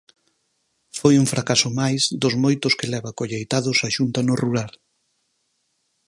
Foi 0.99 1.13
un 1.21 1.25
fracaso 1.33 1.69
máis 1.79 2.01
dos 2.21 2.35
moitos 2.43 2.73
que 2.79 2.91
leva 2.93 3.15
colleitados 3.19 3.77
a 3.87 3.89
Xunta 3.95 4.19
no 4.27 4.35
rural. 4.43 4.73